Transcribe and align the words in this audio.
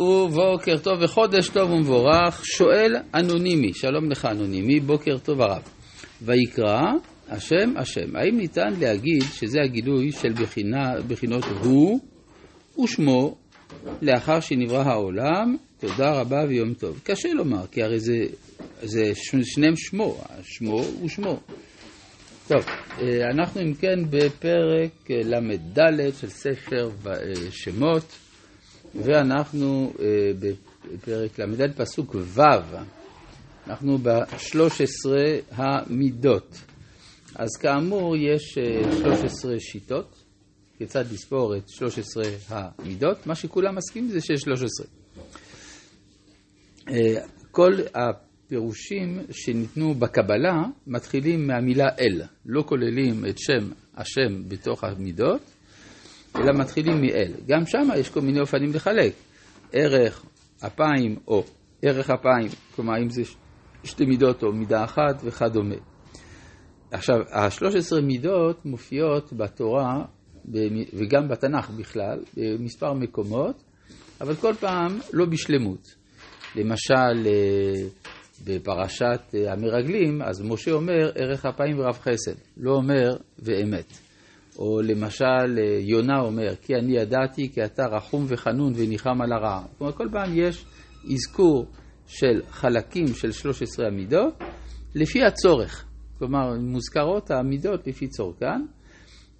ובוקר 0.00 0.78
טוב 0.78 1.02
וחודש 1.02 1.48
טוב 1.48 1.70
ומבורך, 1.70 2.44
שואל 2.44 2.96
אנונימי, 3.14 3.72
שלום 3.74 4.10
לך 4.10 4.24
אנונימי, 4.24 4.80
בוקר 4.80 5.18
טוב 5.18 5.40
הרב. 5.40 5.62
ויקרא, 6.22 6.82
השם 7.28 7.76
השם. 7.76 8.16
האם 8.16 8.36
ניתן 8.36 8.72
להגיד 8.80 9.22
שזה 9.32 9.58
הגילוי 9.64 10.12
של 10.12 10.32
בחינה, 10.32 10.92
בחינות 11.08 11.44
הוא 11.44 12.00
ושמו 12.84 13.36
לאחר 14.02 14.40
שנברא 14.40 14.82
העולם? 14.82 15.56
תודה 15.80 16.20
רבה 16.20 16.44
ויום 16.48 16.74
טוב. 16.74 17.00
קשה 17.04 17.28
לומר, 17.32 17.66
כי 17.66 17.82
הרי 17.82 18.00
זה, 18.00 18.16
זה 18.82 19.12
שניהם 19.42 19.76
שמו, 19.76 20.20
שמו 20.42 20.80
ושמו. 21.04 21.40
טוב, 22.48 22.64
אה, 23.00 23.30
אנחנו 23.30 23.60
אם 23.60 23.74
כן 23.74 23.98
בפרק 24.10 25.10
ל"ד 25.10 25.78
של 26.20 26.28
ספר 26.28 26.90
אה, 27.06 27.12
שמות. 27.50 28.27
ואנחנו 28.94 29.92
אה, 30.00 30.06
בפרק 30.94 31.38
ל"ד 31.38 31.72
פסוק 31.76 32.14
ו', 32.14 32.40
אנחנו 33.66 33.98
ב-13 33.98 35.10
המידות. 35.50 36.60
אז 37.34 37.48
כאמור 37.60 38.16
יש 38.16 38.58
13 39.00 39.52
אה, 39.52 39.60
שיטות, 39.60 40.22
כיצד 40.78 41.04
לספור 41.12 41.56
את 41.56 41.68
13 41.68 42.24
המידות, 42.48 43.26
מה 43.26 43.34
שכולם 43.34 43.74
מסכימים 43.74 44.10
זה 44.10 44.20
שיש 44.20 44.40
13. 44.40 44.86
אה, 46.90 47.24
כל 47.50 47.72
הפירושים 47.94 49.20
שניתנו 49.30 49.94
בקבלה 49.94 50.62
מתחילים 50.86 51.46
מהמילה 51.46 51.88
אל, 52.00 52.22
לא 52.46 52.62
כוללים 52.62 53.26
את 53.26 53.38
שם 53.38 53.70
השם 53.96 54.48
בתוך 54.48 54.84
המידות, 54.84 55.40
אלא 56.36 56.52
מתחילים 56.52 57.00
מאל. 57.00 57.32
גם 57.46 57.66
שם 57.66 57.88
יש 57.96 58.10
כל 58.10 58.20
מיני 58.20 58.40
אופנים 58.40 58.70
לחלק. 58.74 59.12
ערך 59.72 60.24
אפיים 60.66 61.16
או 61.28 61.44
ערך 61.82 62.10
אפיים, 62.10 62.48
כלומר 62.74 63.02
אם 63.02 63.10
זה 63.10 63.22
שתי 63.84 64.04
מידות 64.04 64.42
או 64.42 64.52
מידה 64.52 64.84
אחת 64.84 65.22
וכדומה. 65.24 65.74
עכשיו, 66.90 67.16
השלוש 67.32 67.74
עשרה 67.74 68.00
מידות 68.00 68.66
מופיעות 68.66 69.32
בתורה 69.32 70.04
וגם 70.92 71.28
בתנ"ך 71.28 71.70
בכלל, 71.70 72.18
במספר 72.36 72.92
מקומות, 72.92 73.62
אבל 74.20 74.34
כל 74.34 74.54
פעם 74.60 74.98
לא 75.12 75.26
בשלמות. 75.26 75.88
למשל, 76.56 77.26
אה, 77.26 77.88
בפרשת 78.44 79.20
אה, 79.34 79.52
המרגלים, 79.52 80.22
אז 80.22 80.42
משה 80.42 80.72
אומר 80.72 81.10
ערך 81.14 81.46
אפיים 81.46 81.78
ורב 81.78 81.98
חסד, 81.98 82.34
לא 82.56 82.72
אומר 82.74 83.16
ואמת. 83.38 84.07
או 84.58 84.80
למשל 84.82 85.58
יונה 85.80 86.20
אומר, 86.20 86.56
כי 86.62 86.74
אני 86.74 86.96
ידעתי 86.96 87.52
כי 87.52 87.64
אתה 87.64 87.86
רחום 87.86 88.24
וחנון 88.28 88.72
וניחם 88.76 89.20
על 89.20 89.32
הרע. 89.32 89.62
כלומר, 89.78 89.92
כל 89.92 90.08
פעם 90.12 90.30
יש 90.34 90.64
אזכור 91.14 91.66
של 92.06 92.42
חלקים 92.48 93.06
של 93.06 93.32
13 93.32 93.86
המידות 93.86 94.34
לפי 94.94 95.24
הצורך. 95.24 95.84
כלומר, 96.18 96.54
מוזכרות 96.60 97.30
המידות 97.30 97.86
לפי 97.86 98.08
צורכן. 98.08 98.60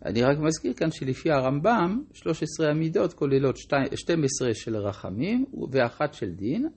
אני 0.05 0.23
רק 0.23 0.39
מזכיר 0.39 0.73
כאן 0.73 0.91
שלפי 0.91 1.31
הרמב"ם, 1.31 2.03
13 2.13 2.71
המידות 2.71 3.13
כוללות 3.13 3.57
12 3.95 4.55
של 4.55 4.77
רחמים 4.77 5.45
ואחת 5.71 6.15
של 6.15 6.31
דין, 6.31 6.69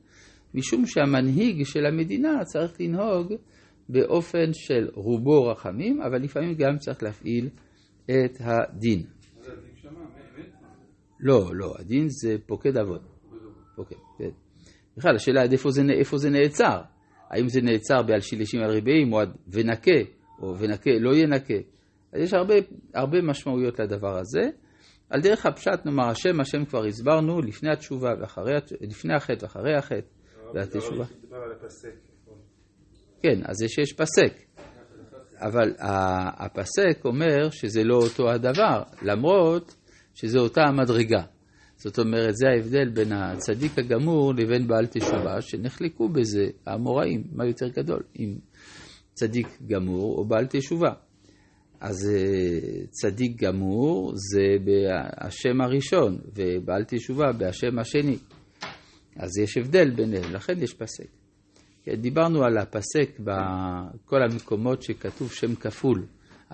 משום 0.53 0.85
שהמנהיג 0.85 1.65
של 1.65 1.85
המדינה 1.85 2.43
צריך 2.43 2.81
לנהוג 2.81 3.33
באופן 3.89 4.53
של 4.53 4.87
רובו 4.93 5.47
רחמים, 5.47 6.01
אבל 6.01 6.21
לפעמים 6.21 6.53
גם 6.53 6.77
צריך 6.77 7.03
להפעיל 7.03 7.49
את 8.25 8.37
הדין. 8.39 9.03
לא, 11.19 11.51
לא, 11.53 11.73
הדין 11.79 12.07
זה 12.09 12.35
פוקד 12.45 12.77
אבות. 12.77 13.01
פוקד, 13.75 13.95
כן. 14.17 14.29
בכלל, 14.97 15.15
השאלה 15.15 15.41
עד 15.41 15.51
איפה 15.51 15.71
זה, 15.71 15.81
איפה 15.99 16.17
זה 16.17 16.29
נעצר. 16.29 16.81
האם 17.29 17.49
זה 17.49 17.61
נעצר 17.61 18.03
בעל 18.03 18.19
שילשים 18.19 18.61
על 18.61 18.69
ריבעים, 18.69 19.13
או 19.13 19.19
עד 19.19 19.37
ונקה, 19.47 19.99
או 20.41 20.59
ונקה 20.59 20.91
לא 20.99 21.15
ינקה. 21.15 21.59
אז 22.13 22.21
יש 22.21 22.33
הרבה, 22.33 22.53
הרבה 22.93 23.21
משמעויות 23.21 23.79
לדבר 23.79 24.17
הזה. 24.17 24.49
על 25.09 25.21
דרך 25.21 25.45
הפשט 25.45 25.85
נאמר 25.85 26.09
השם, 26.09 26.41
השם 26.41 26.65
כבר 26.65 26.85
הסברנו 26.85 27.41
לפני 27.41 27.71
התשובה 27.71 28.09
ואחרי, 28.21 28.53
לפני 28.81 29.13
החטא 29.13 29.45
ואחרי 29.45 29.75
החטא 29.75 30.07
והתשובה. 30.53 31.05
כן, 33.23 33.41
אז 33.45 33.61
יש, 33.61 33.77
יש 33.77 33.93
פסק. 33.93 34.33
אבל 35.41 35.73
הפסק 36.39 37.05
אומר 37.05 37.49
שזה 37.49 37.83
לא 37.83 37.95
אותו 37.95 38.29
הדבר, 38.31 38.83
למרות 39.01 39.75
שזה 40.13 40.39
אותה 40.39 40.61
המדרגה. 40.61 41.21
זאת 41.77 41.99
אומרת, 41.99 42.35
זה 42.35 42.47
ההבדל 42.47 42.89
בין 42.89 43.11
הצדיק 43.11 43.79
הגמור 43.79 44.33
לבין 44.33 44.67
בעל 44.67 44.85
תשובה, 44.85 45.41
שנחלקו 45.41 46.09
בזה 46.09 46.45
האמוראים, 46.65 47.23
מה 47.31 47.45
יותר 47.45 47.67
גדול, 47.67 48.03
אם 48.19 48.35
צדיק 49.13 49.47
גמור 49.67 50.17
או 50.17 50.25
בעל 50.25 50.45
תשובה. 50.49 50.93
אז 51.79 52.09
אה, 52.13 52.85
צדיק 52.89 53.43
גמור 53.43 54.13
זה 54.15 54.65
בהשם 54.65 55.61
הראשון, 55.61 56.17
ובעל 56.35 56.83
תשובה 56.87 57.31
בהשם 57.31 57.79
השני. 57.79 58.17
אז 59.15 59.37
יש 59.37 59.57
הבדל 59.57 59.89
ביניהם, 59.95 60.33
לכן 60.33 60.63
יש 60.63 60.73
פסק. 60.73 61.20
דיברנו 61.89 62.43
על 62.43 62.57
הפסק 62.57 63.19
בכל 63.19 64.23
המקומות 64.23 64.81
שכתוב 64.81 65.31
שם 65.31 65.55
כפול, 65.55 66.05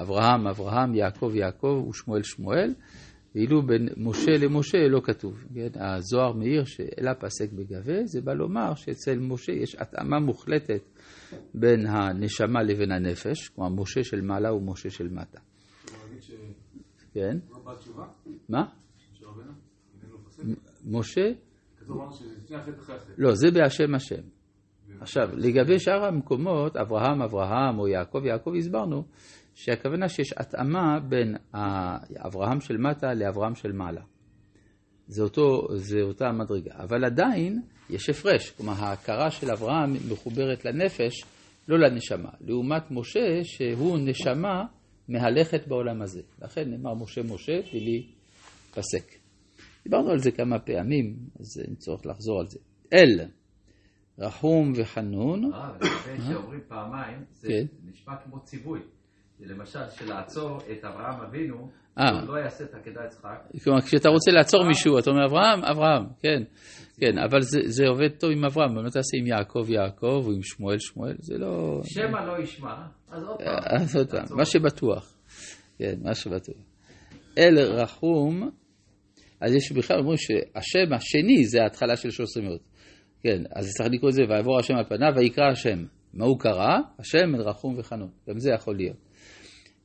אברהם, 0.01 0.47
אברהם, 0.47 0.95
יעקב, 0.95 1.31
יעקב 1.35 1.85
ושמואל, 1.89 2.23
שמואל, 2.23 2.73
ואילו 3.35 3.61
בין 3.61 3.89
משה 3.97 4.31
למשה 4.37 4.77
לא 4.89 5.01
כתוב. 5.03 5.43
כן? 5.53 5.67
הזוהר 5.75 6.33
מאיר 6.33 6.63
שאלה 6.65 7.15
פסק 7.15 7.51
בגבה, 7.51 8.05
זה 8.05 8.21
בא 8.21 8.33
לומר 8.33 8.75
שאצל 8.75 9.19
משה 9.19 9.51
יש 9.51 9.75
התאמה 9.75 10.19
מוחלטת 10.19 10.81
בין 11.53 11.85
הנשמה 11.87 12.63
לבין 12.63 12.91
הנפש, 12.91 13.49
כלומר 13.49 13.81
משה 13.81 14.03
של 14.03 14.21
מעלה 14.21 14.53
ומשה 14.53 14.89
של 14.89 15.07
מטה. 15.07 15.39
כן? 17.13 17.37
מה? 18.49 18.63
משה? 20.85 21.31
לא, 23.17 23.35
זה 23.35 23.47
בהשם 23.51 23.95
השם. 23.95 24.36
עכשיו, 25.01 25.29
לגבי 25.33 25.79
שאר 25.79 26.05
המקומות, 26.05 26.77
אברהם, 26.77 27.21
אברהם 27.21 27.79
או 27.79 27.87
יעקב, 27.87 28.25
יעקב, 28.25 28.51
הסברנו 28.57 29.03
שהכוונה 29.55 30.09
שיש 30.09 30.33
התאמה 30.37 30.99
בין 31.09 31.35
אברהם 32.25 32.61
של 32.61 32.77
מטה 32.77 33.13
לאברהם 33.13 33.55
של 33.55 33.71
מעלה. 33.71 34.01
זה, 35.07 35.23
אותו, 35.23 35.67
זה 35.75 36.01
אותה 36.01 36.27
המדרגה. 36.27 36.71
אבל 36.75 37.05
עדיין 37.05 37.61
יש 37.89 38.09
הפרש, 38.09 38.49
כלומר 38.49 38.73
ההכרה 38.73 39.31
של 39.31 39.51
אברהם 39.51 39.93
מחוברת 40.11 40.65
לנפש, 40.65 41.23
לא 41.67 41.79
לנשמה. 41.79 42.29
לעומת 42.41 42.91
משה, 42.91 43.43
שהוא 43.43 43.97
נשמה 43.97 44.63
מהלכת 45.07 45.67
בעולם 45.67 46.01
הזה. 46.01 46.21
לכן 46.41 46.69
נאמר 46.69 46.93
משה 46.93 47.21
משה, 47.23 47.59
בלי 47.73 48.07
פסק. 48.71 49.17
דיברנו 49.83 50.09
על 50.09 50.19
זה 50.19 50.31
כמה 50.31 50.59
פעמים, 50.59 51.15
אז 51.39 51.63
אין 51.65 51.75
צורך 51.75 52.05
לחזור 52.05 52.39
על 52.39 52.47
זה. 52.47 52.59
אל, 52.93 53.25
רחום 54.19 54.73
וחנון. 54.75 55.53
אה, 55.53 55.71
לפני 55.81 56.33
שאומרים 56.33 56.59
פעמיים, 56.67 57.23
זה 57.31 57.47
כן. 57.47 57.65
נשמע 57.89 58.15
כמו 58.15 58.39
ציווי. 58.39 58.79
למשל, 59.39 59.79
שלעצור 59.89 60.57
את 60.71 60.85
אברהם 60.85 61.21
אבינו, 61.21 61.69
אה. 61.99 62.09
הוא 62.09 62.27
לא 62.27 62.39
יעשה 62.39 62.63
את 62.63 62.73
עקדת 62.73 63.05
יצחק. 63.05 63.63
כלומר, 63.63 63.81
כשאתה 63.81 64.09
רוצה 64.09 64.31
לעצור 64.31 64.67
מישהו, 64.67 64.99
אתה 64.99 65.09
אומר 65.09 65.25
אברהם, 65.25 65.63
אברהם, 65.63 66.05
כן, 66.19 66.43
כן, 66.99 67.17
אבל 67.17 67.41
זה 67.65 67.87
עובד 67.87 68.09
טוב 68.19 68.31
עם 68.31 68.45
אברהם, 68.45 68.75
באמת 68.75 68.93
תעשה 68.93 69.17
עם 69.19 69.27
יעקב, 69.27 69.65
יעקב, 69.69 70.23
או 70.25 70.31
עם 70.31 70.43
שמואל, 70.43 70.77
שמואל, 70.79 71.15
זה 71.19 71.37
לא... 71.37 71.81
שמא 71.83 72.25
לא 72.25 72.43
ישמע, 72.43 72.75
אז 73.09 73.23
עוד 73.23 73.37
פעם. 73.37 73.81
אז 73.81 73.95
עוד 73.95 74.11
פעם, 74.11 74.37
מה 74.37 74.45
שבטוח. 74.45 75.17
כן, 75.77 75.95
מה 76.03 76.15
שבטוח. 76.15 76.55
אל 77.37 77.59
רחום, 77.59 78.49
אז 79.41 79.53
יש 79.53 79.71
בכלל 79.71 79.99
אומרים 79.99 80.17
שהשם 80.17 80.93
השני 80.93 81.45
זה 81.45 81.63
ההתחלה 81.63 81.95
של 81.95 82.11
13 82.11 82.43
מאות. 82.43 82.61
כן, 83.23 83.43
אז 83.55 83.73
צריך 83.77 83.89
לקרוא 83.91 84.09
את 84.09 84.15
זה, 84.15 84.21
ויעבור 84.29 84.59
השם 84.59 84.75
על 84.75 84.83
פניו, 84.83 85.13
ויקרא 85.15 85.51
השם. 85.51 85.85
מה 86.13 86.25
הוא 86.25 86.39
קרא? 86.39 86.77
השם 86.99 87.35
אל 87.35 87.41
רחום 87.41 87.75
וחנון. 87.77 88.09
גם 88.29 88.39
זה 88.39 88.51
יכול 88.51 88.75
להיות. 88.75 88.97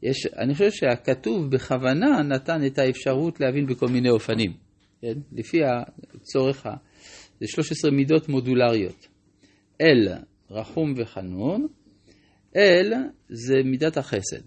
יש, 0.02 0.26
אני 0.26 0.52
חושב 0.52 0.70
שהכתוב 0.70 1.50
בכוונה 1.50 2.22
נתן 2.22 2.66
את 2.66 2.78
האפשרות 2.78 3.40
להבין 3.40 3.66
בכל 3.66 3.86
מיני 3.88 4.10
אופנים, 4.10 4.52
כן? 5.00 5.18
לפי 5.32 5.58
הצורך, 5.64 6.66
זה 7.40 7.46
13 7.46 7.90
מידות 7.90 8.28
מודולריות. 8.28 9.08
אל, 9.80 10.08
רחום 10.50 10.94
וחנון, 10.96 11.66
אל 12.56 12.92
זה 13.28 13.54
מידת 13.64 13.96
החסד. 13.96 14.42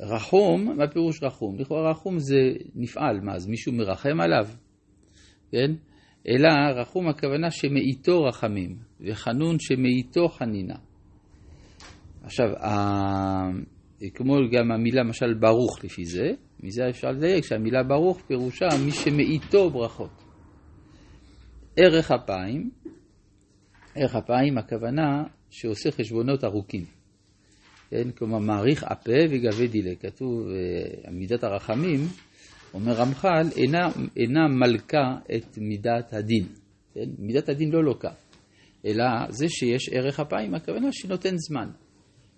רחום, 0.00 0.76
מה 0.76 0.88
פירוש 0.88 1.22
רחום? 1.22 1.58
לכאורה 1.58 1.90
רחום 1.90 2.18
זה 2.18 2.36
נפעל, 2.74 3.20
מה, 3.20 3.34
אז 3.34 3.46
מישהו 3.46 3.72
מרחם 3.72 4.20
עליו? 4.20 4.46
כן? 5.50 5.72
אלא 6.28 6.48
רחום 6.76 7.08
הכוונה 7.08 7.50
שמאיתו 7.50 8.24
רחמים, 8.24 8.76
וחנון 9.00 9.56
שמאיתו 9.58 10.28
חנינה. 10.28 10.76
עכשיו, 12.22 12.46
כמו 14.14 14.34
גם 14.52 14.72
המילה 14.72 15.02
למשל 15.02 15.34
ברוך 15.34 15.84
לפי 15.84 16.04
זה, 16.04 16.30
מזה 16.62 16.88
אפשר 16.88 17.10
לדייק 17.10 17.44
שהמילה 17.44 17.82
ברוך 17.82 18.20
פירושה 18.26 18.66
מי 18.84 18.90
שמאיתו 18.90 19.70
ברכות. 19.70 20.24
ערך 21.76 22.10
אפיים, 22.10 22.70
ערך 23.94 24.16
אפיים 24.16 24.58
הכוונה 24.58 25.22
שעושה 25.50 25.90
חשבונות 25.90 26.44
ארוכים. 26.44 26.84
כן, 27.90 28.10
כלומר 28.10 28.38
מעריך 28.38 28.84
אפה 28.84 29.12
וגבי 29.30 29.68
דילה. 29.68 29.94
כתוב, 29.94 30.48
אה, 30.48 31.10
מידת 31.10 31.44
הרחמים, 31.44 32.00
אומר 32.74 32.92
רמח"ל, 32.92 33.46
אינה, 33.56 33.88
אינה 34.16 34.48
מלכה 34.48 35.18
את 35.36 35.58
מידת 35.58 36.12
הדין. 36.12 36.46
כן? 36.94 37.10
מידת 37.18 37.48
הדין 37.48 37.70
לא 37.70 37.84
לוקה, 37.84 38.10
אלא 38.86 39.04
זה 39.28 39.48
שיש 39.48 39.88
ערך 39.92 40.20
אפיים, 40.20 40.54
הכוונה 40.54 40.88
שנותן 40.92 41.34
זמן. 41.36 41.70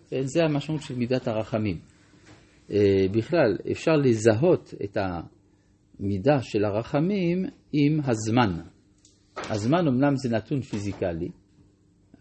כן? 0.08 0.22
זה 0.24 0.44
המשמעות 0.44 0.82
של 0.82 0.96
מידת 0.96 1.28
הרחמים. 1.28 1.78
אה, 2.70 3.06
בכלל, 3.12 3.56
אפשר 3.70 3.92
לזהות 3.92 4.74
את 4.84 4.96
המידה 4.96 6.42
של 6.42 6.64
הרחמים 6.64 7.44
עם 7.72 8.00
הזמן. 8.04 8.60
הזמן 9.36 9.86
אמנם 9.88 10.16
זה 10.16 10.28
נתון 10.28 10.60
פיזיקלי, 10.60 11.28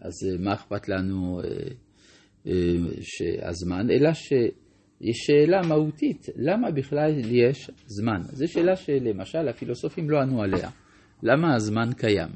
אז 0.00 0.12
אה, 0.28 0.44
מה 0.44 0.54
אכפת 0.54 0.88
לנו 0.88 1.40
אה, 1.40 1.48
הזמן, 3.48 3.90
אלא 3.90 4.12
שיש 5.02 5.26
שאלה 5.26 5.62
מהותית, 5.68 6.26
למה 6.36 6.70
בכלל 6.70 7.10
יש 7.24 7.70
זמן? 7.86 8.20
זו 8.22 8.48
שאלה 8.48 8.76
שלמשל 8.76 9.48
הפילוסופים 9.48 10.10
לא 10.10 10.20
ענו 10.20 10.42
עליה. 10.42 10.70
למה 11.22 11.54
הזמן 11.54 11.92
קיים? 11.96 12.28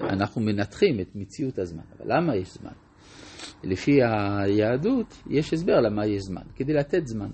אנחנו 0.00 0.40
מנתחים 0.40 1.00
את 1.00 1.06
מציאות 1.14 1.58
הזמן, 1.58 1.82
אבל 1.98 2.16
למה 2.16 2.36
יש 2.36 2.54
זמן? 2.54 2.72
לפי 3.64 3.98
היהדות 4.02 5.22
יש 5.30 5.52
הסבר 5.52 5.80
למה 5.80 6.06
יש 6.06 6.22
זמן, 6.22 6.42
כדי 6.56 6.72
לתת 6.72 7.06
זמן. 7.06 7.30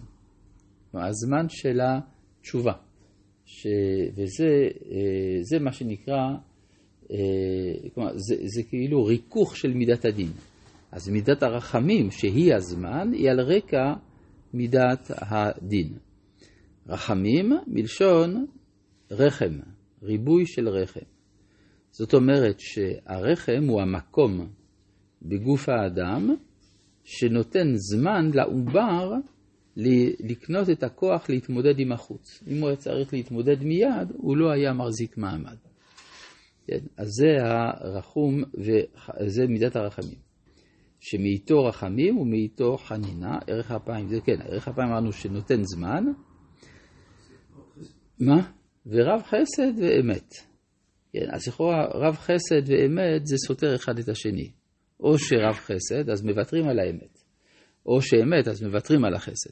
הזמן 0.94 1.48
של 1.48 1.80
התשובה, 1.80 2.72
ש... 3.44 3.66
וזה 4.16 5.58
מה 5.60 5.72
שנקרא, 5.72 6.22
אה, 7.10 7.16
כלומר, 7.94 8.12
זה, 8.14 8.34
זה 8.44 8.62
כאילו 8.68 9.04
ריכוך 9.04 9.56
של 9.56 9.74
מידת 9.74 10.04
הדין. 10.04 10.30
אז 10.92 11.08
מידת 11.08 11.42
הרחמים, 11.42 12.10
שהיא 12.10 12.54
הזמן, 12.54 13.12
היא 13.12 13.30
על 13.30 13.40
רקע 13.40 13.94
מידת 14.54 15.10
הדין. 15.18 15.98
רחמים 16.88 17.52
מלשון 17.66 18.46
רחם, 19.10 19.60
ריבוי 20.02 20.46
של 20.46 20.68
רחם. 20.68 21.06
זאת 21.90 22.14
אומרת 22.14 22.60
שהרחם 22.60 23.64
הוא 23.68 23.80
המקום 23.82 24.48
בגוף 25.22 25.68
האדם 25.68 26.36
שנותן 27.04 27.72
זמן 27.74 28.30
לעובר 28.34 29.12
לקנות 30.20 30.70
את 30.70 30.82
הכוח 30.82 31.30
להתמודד 31.30 31.78
עם 31.78 31.92
החוץ. 31.92 32.42
אם 32.46 32.60
הוא 32.60 32.68
היה 32.68 32.76
צריך 32.76 33.12
להתמודד 33.12 33.62
מיד, 33.62 34.12
הוא 34.16 34.36
לא 34.36 34.50
היה 34.50 34.72
מחזיק 34.72 35.18
מעמד. 35.18 35.56
כן? 36.66 36.78
אז 36.96 37.08
זה 37.08 37.26
הרחום 37.40 38.42
וזה 38.54 39.46
מידת 39.48 39.76
הרחמים. 39.76 40.25
שמאיתו 41.00 41.64
רחמים 41.64 42.18
ומאיתו 42.18 42.76
חנינה, 42.76 43.38
ערך 43.46 43.70
אפיים, 43.70 44.08
זה 44.08 44.20
כן, 44.20 44.36
ערך 44.42 44.68
אפיים 44.68 44.88
אמרנו 44.88 45.12
שנותן 45.12 45.62
זמן. 45.64 46.04
מה? 48.20 48.50
ורב 48.86 49.22
חסד 49.22 49.78
ואמת. 49.82 50.34
כן, 51.12 51.26
אז 51.32 51.48
לכאורה 51.48 51.84
רב 51.94 52.14
חסד 52.16 52.62
ואמת 52.66 53.26
זה 53.26 53.36
סותר 53.46 53.74
אחד 53.74 53.98
את 53.98 54.08
השני. 54.08 54.50
או 55.00 55.18
שרב 55.18 55.54
חסד, 55.54 56.10
אז 56.10 56.24
מוותרים 56.24 56.68
על 56.68 56.78
האמת. 56.78 57.18
או 57.86 58.02
שאמת, 58.02 58.48
אז 58.48 58.62
מוותרים 58.62 59.04
על 59.04 59.14
החסד. 59.14 59.50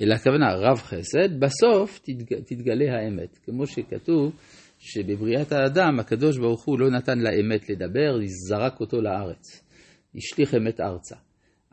אלא 0.00 0.14
הכוונה, 0.14 0.54
רב 0.54 0.78
חסד, 0.78 1.40
בסוף 1.40 1.98
תתג... 1.98 2.34
תתגלה 2.46 2.94
האמת. 2.94 3.38
כמו 3.44 3.66
שכתוב 3.66 4.32
שבבריאת 4.78 5.52
האדם, 5.52 6.00
הקדוש 6.00 6.38
ברוך 6.38 6.64
הוא 6.64 6.78
לא 6.78 6.90
נתן 6.90 7.18
לאמת 7.18 7.70
לדבר, 7.70 8.18
זרק 8.48 8.80
אותו 8.80 9.00
לארץ. 9.00 9.71
השליך 10.14 10.54
אמת 10.54 10.80
ארצה. 10.80 11.16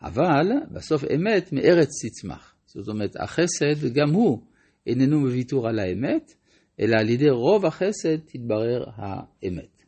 אבל 0.02 0.48
בסוף 0.72 1.04
אמת 1.16 1.54
מארץ 1.54 1.90
תצמח. 2.06 2.56
זאת 2.66 2.88
אומרת, 2.88 3.16
החסד 3.16 3.94
גם 3.94 4.10
הוא 4.10 4.42
איננו 4.88 5.20
מוויתור 5.20 5.68
על 5.68 5.80
האמת, 5.80 6.34
אלא 6.80 6.96
על 7.00 7.10
ידי 7.10 7.30
רוב 7.30 7.66
החסד 7.66 8.18
תתברר 8.26 8.84
האמת. 8.96 9.84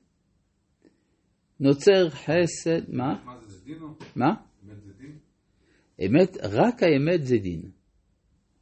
נוצר 1.59 2.09
חסד, 2.09 2.89
מה? 2.89 3.23
מה 3.25 3.39
זה, 3.41 3.47
זה 3.47 3.65
דין 3.65 3.81
או? 3.81 3.87
מה? 4.15 4.33
אמת 4.65 4.83
זה 4.83 4.91
דין? 4.93 5.17
אמת, 6.05 6.37
רק 6.43 6.83
האמת 6.83 7.25
זה 7.25 7.37
דין. 7.37 7.61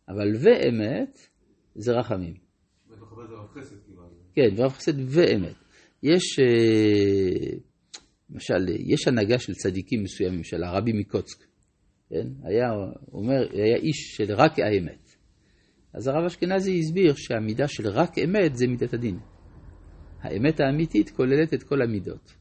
אבל 0.09 0.27
ואמת 0.39 1.19
זה 1.75 1.91
רחמים. 1.91 2.33
כאילו, 3.85 4.09
כן, 4.33 4.49
ורב 4.57 4.71
חסד 4.71 4.93
ואמת. 5.07 5.55
יש, 6.03 6.39
אה, 6.39 7.57
למשל, 8.31 8.69
יש 8.79 9.07
הנהגה 9.07 9.39
של 9.39 9.53
צדיקים 9.53 10.03
מסוימים, 10.03 10.43
של 10.43 10.63
הרבי 10.63 10.91
מקוצק. 10.93 11.43
כן? 12.09 12.27
היה, 12.43 12.69
אומר, 13.11 13.47
היה 13.51 13.75
איש 13.75 14.15
של 14.17 14.33
רק 14.35 14.59
האמת. 14.59 15.15
אז 15.93 16.07
הרב 16.07 16.25
אשכנזי 16.25 16.79
הסביר 16.79 17.13
שהמידה 17.17 17.67
של 17.67 17.87
רק 17.87 18.17
אמת 18.17 18.55
זה 18.55 18.67
מידת 18.67 18.93
הדין. 18.93 19.19
האמת 20.21 20.59
האמיתית 20.59 21.09
כוללת 21.09 21.53
את 21.53 21.63
כל 21.63 21.81
המידות. 21.81 22.33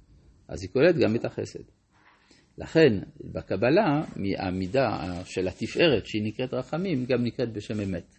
אז 0.48 0.62
היא 0.62 0.70
כוללת 0.72 0.96
גם 0.96 1.16
את 1.16 1.24
החסד. 1.24 1.62
לכן, 2.58 2.98
בקבלה, 3.20 4.04
המידה 4.38 4.88
של 5.24 5.48
התפארת, 5.48 6.06
שהיא 6.06 6.22
נקראת 6.24 6.54
רחמים, 6.54 7.04
גם 7.04 7.24
נקראת 7.24 7.52
בשם 7.52 7.80
אמת. 7.80 8.14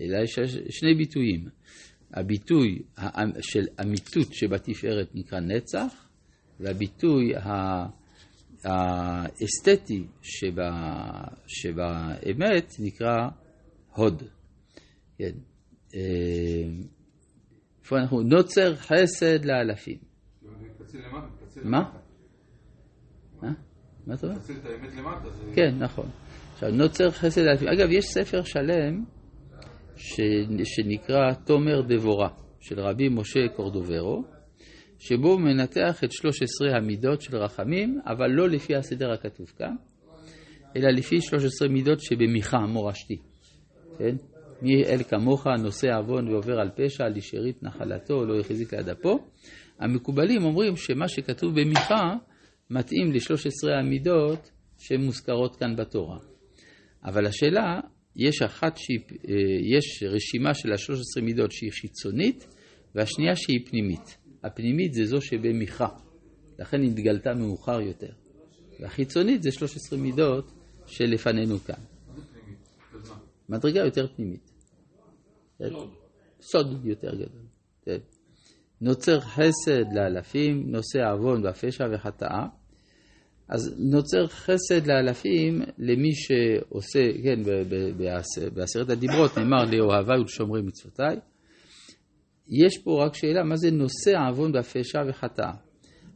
אלא 0.00 0.18
יש 0.22 0.38
שני 0.70 0.94
ביטויים. 0.94 1.48
הביטוי 2.12 2.82
של 3.40 3.66
אמיתות 3.80 4.34
שבתפארת 4.34 5.14
נקרא 5.14 5.40
נצח, 5.40 6.08
והביטוי 6.60 7.32
האסתטי 8.64 10.06
שבה, 10.22 10.70
שבאמת 11.46 12.72
נקרא 12.78 13.28
הוד. 13.94 14.22
כן. 15.18 15.32
אה, 15.94 16.00
איפה 17.82 17.98
אנחנו? 17.98 18.22
נוצר 18.22 18.74
חסד 18.76 19.44
לאלפים. 19.44 19.98
מה? 21.64 21.82
מה 24.06 24.14
אתה 24.14 24.26
אומר? 24.26 24.38
תציל 24.38 24.56
את 24.56 24.66
האמת 24.66 24.94
למטה. 24.94 25.28
כן, 25.54 25.78
נכון. 25.78 26.06
עכשיו, 26.52 26.70
נוצר 26.70 27.10
חסד 27.10 27.40
לאלפים. 27.40 27.68
אגב, 27.68 27.90
יש 27.90 28.04
ספר 28.04 28.42
שלם 28.42 29.04
שנקרא 30.64 31.32
תומר 31.46 31.80
דבורה, 31.88 32.28
של 32.60 32.80
רבי 32.80 33.08
משה 33.08 33.40
קורדוברו, 33.56 34.24
שבו 35.08 35.28
הוא 35.28 35.40
מנתח 35.40 36.04
את 36.04 36.12
13 36.12 36.76
המידות 36.76 37.22
של 37.22 37.36
רחמים, 37.36 38.00
אבל 38.06 38.30
לא 38.30 38.48
לפי 38.48 38.76
הסדר 38.76 39.12
הכתוב 39.12 39.46
כאן, 39.58 39.74
אלא 40.76 40.88
לפי 40.90 41.20
13 41.20 41.68
מידות 41.68 42.00
שבמיכה 42.00 42.58
מורשתי. 42.58 43.16
כן? 43.98 44.16
מי 44.62 44.84
אל 44.84 45.02
כמוך 45.02 45.46
נושא 45.46 45.86
עוון 45.98 46.28
ועובר 46.28 46.60
על 46.60 46.70
פשע, 46.76 47.04
על 47.04 47.16
ישרית 47.16 47.62
נחלתו, 47.62 48.24
לא 48.24 48.40
החזיק 48.40 48.74
ליד 48.74 48.88
אפו. 48.88 49.18
המקובלים 49.78 50.44
אומרים 50.44 50.76
שמה 50.76 51.08
שכתוב 51.08 51.60
במיכה 51.60 52.14
מתאים 52.70 53.12
ל-13 53.12 53.80
המידות 53.80 54.50
שמוזכרות 54.78 55.56
כאן 55.56 55.76
בתורה. 55.76 56.18
אבל 57.04 57.26
השאלה, 57.26 57.80
יש 58.16 58.42
אחת 58.42 58.76
שהיא, 58.76 58.98
אה, 59.28 59.76
יש 59.76 60.02
רשימה 60.02 60.54
של 60.54 60.72
ה-13 60.72 61.22
מידות 61.22 61.52
שהיא 61.52 61.70
חיצונית, 61.72 62.46
והשנייה 62.94 63.36
שהיא 63.36 63.60
פנימית. 63.66 64.23
הפנימית 64.44 64.94
זה 64.94 65.04
זו 65.04 65.20
שבמיכה, 65.20 65.88
לכן 66.58 66.80
היא 66.80 66.90
התגלתה 66.90 67.34
מאוחר 67.34 67.80
יותר. 67.80 68.12
והחיצונית 68.80 69.42
זה 69.42 69.52
13 69.52 69.98
מידות 69.98 70.52
שלפנינו 70.86 71.58
כאן. 71.58 71.74
מדרגה 73.48 73.80
יותר 73.80 74.06
פנימית. 74.16 74.50
סוד 76.40 76.86
יותר 76.86 77.14
גדול. 77.14 77.42
כן. 77.82 77.98
נוצר 78.80 79.20
חסד 79.20 79.92
לאלפים, 79.94 80.70
נושא 80.70 80.98
עוון 81.12 81.44
והפשע 81.44 81.84
וחטאה. 81.94 82.46
אז 83.48 83.74
נוצר 83.78 84.26
חסד 84.26 84.86
לאלפים 84.86 85.62
למי 85.78 86.10
שעושה, 86.14 87.22
כן, 87.22 87.40
בעשרת 88.54 88.90
הדיברות 88.90 89.38
נאמר 89.38 89.64
לאוהביי 89.72 90.20
ולשומרי 90.20 90.62
מצוותיי. 90.62 91.16
יש 92.48 92.78
פה 92.84 93.04
רק 93.04 93.14
שאלה, 93.14 93.44
מה 93.44 93.56
זה 93.56 93.70
נושא 93.70 94.10
עוון 94.28 94.54
והפשע 94.54 94.98
וחטאה? 95.08 95.52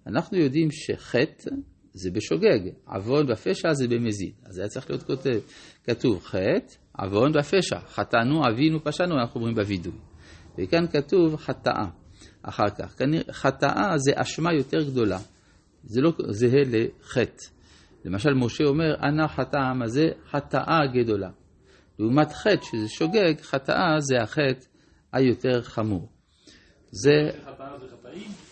אנחנו 0.07 0.39
יודעים 0.39 0.69
שחטא 0.71 1.51
זה 1.93 2.11
בשוגג, 2.11 2.61
עוון 2.87 3.29
והפשע 3.29 3.73
זה 3.73 3.89
במזיד. 3.89 4.33
אז 4.45 4.59
היה 4.59 4.69
צריך 4.69 4.91
להיות 4.91 5.03
כותב, 5.03 5.41
כתוב 5.85 6.23
חטא, 6.23 6.75
עוון 6.99 7.33
והפשע. 7.35 7.81
חטאנו, 7.81 8.43
אבינו, 8.53 8.85
פשענו, 8.85 9.15
אנחנו 9.15 9.41
אומרים 9.41 9.55
בווידוי. 9.55 9.99
וכאן 10.59 10.87
כתוב 10.87 11.37
חטאה. 11.37 11.85
אחר 12.43 12.71
כך. 12.71 12.97
חטאה 13.31 13.99
זה 13.99 14.13
אשמה 14.15 14.55
יותר 14.55 14.91
גדולה. 14.91 15.19
זה 15.85 16.01
לא 16.01 16.13
זהה 16.31 16.63
לחטא. 16.67 17.45
למשל, 18.05 18.35
משה 18.35 18.65
אומר, 18.65 18.95
אנא 19.03 19.27
חטא 19.27 19.57
העם 19.57 19.83
הזה, 19.83 20.05
חטאה 20.31 20.81
גדולה. 20.95 21.31
לעומת 21.99 22.33
חטא, 22.33 22.63
שזה 22.63 22.89
שוגג, 22.89 23.41
חטאה 23.41 24.01
זה 24.01 24.23
החטא 24.23 24.67
היותר 25.13 25.63
חמור. 25.63 26.18
זה... 26.91 27.31
חטאים. 27.45 28.48